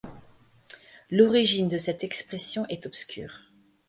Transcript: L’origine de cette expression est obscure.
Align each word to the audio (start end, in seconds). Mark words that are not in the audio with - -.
L’origine 1.11 1.69
de 1.69 1.77
cette 1.77 2.03
expression 2.03 2.65
est 2.69 2.87
obscure. 2.87 3.41